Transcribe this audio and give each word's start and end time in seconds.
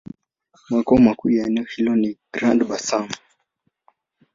Makao 0.69 0.97
makuu 1.01 1.29
ya 1.29 1.47
eneo 1.47 1.63
hilo 1.63 1.95
ni 1.95 2.17
Grand-Bassam. 2.33 3.09